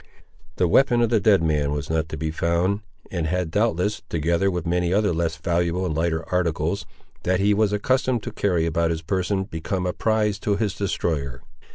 The 0.55 0.67
weapon 0.67 0.99
of 1.01 1.11
the 1.11 1.19
dead 1.19 1.43
man 1.43 1.73
was 1.73 1.87
not 1.87 2.09
to 2.09 2.17
be 2.17 2.31
found, 2.31 2.79
and 3.11 3.27
had 3.27 3.51
doubtless, 3.51 4.01
together 4.09 4.49
with 4.49 4.65
many 4.65 4.91
other 4.91 5.13
less 5.13 5.35
valuable 5.35 5.85
and 5.85 5.93
lighter 5.93 6.27
articles, 6.33 6.87
that 7.21 7.39
he 7.39 7.53
was 7.53 7.71
accustomed 7.71 8.23
to 8.23 8.31
carry 8.31 8.65
about 8.65 8.89
his 8.89 9.03
person, 9.03 9.43
become 9.43 9.85
a 9.85 9.93
prize 9.93 10.39
to 10.39 10.55
his 10.55 10.73
destroyer. 10.73 11.43